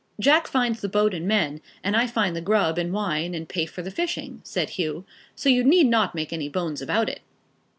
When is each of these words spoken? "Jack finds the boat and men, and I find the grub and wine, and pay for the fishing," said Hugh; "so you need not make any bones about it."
"Jack 0.19 0.47
finds 0.47 0.81
the 0.81 0.89
boat 0.89 1.13
and 1.13 1.27
men, 1.27 1.61
and 1.83 1.95
I 1.95 2.07
find 2.07 2.35
the 2.35 2.41
grub 2.41 2.79
and 2.79 2.91
wine, 2.91 3.35
and 3.35 3.47
pay 3.47 3.67
for 3.67 3.83
the 3.83 3.91
fishing," 3.91 4.41
said 4.43 4.71
Hugh; 4.71 5.05
"so 5.35 5.47
you 5.47 5.63
need 5.63 5.85
not 5.85 6.15
make 6.15 6.33
any 6.33 6.49
bones 6.49 6.81
about 6.81 7.07
it." 7.07 7.19